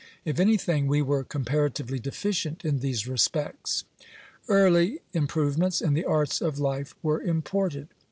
[0.25, 3.83] If anything, we were comparatively deficient in these respects.
[4.49, 7.87] Early im provements in the arts of life were imported.